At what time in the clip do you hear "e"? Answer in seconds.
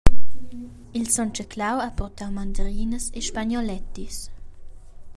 3.17-3.19